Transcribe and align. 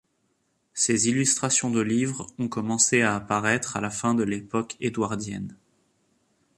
Ses 0.73 1.09
illustrations 1.09 1.69
de 1.69 1.79
livres 1.79 2.25
ont 2.39 2.47
commencé 2.47 3.03
à 3.03 3.13
apparaître 3.15 3.77
à 3.77 3.81
la 3.81 3.91
fin 3.91 4.15
de 4.15 4.23
l'époque 4.23 4.75
édouardienne. 4.79 5.55